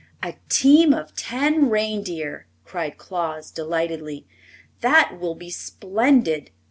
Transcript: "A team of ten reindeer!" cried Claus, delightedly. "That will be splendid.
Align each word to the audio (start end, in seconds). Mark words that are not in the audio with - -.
"A 0.23 0.33
team 0.49 0.95
of 0.95 1.15
ten 1.15 1.69
reindeer!" 1.69 2.47
cried 2.65 2.97
Claus, 2.97 3.51
delightedly. 3.51 4.25
"That 4.81 5.19
will 5.19 5.35
be 5.35 5.51
splendid. 5.51 6.49